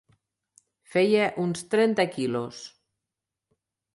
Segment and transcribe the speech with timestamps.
[0.93, 2.63] Feia uns trenta quilos.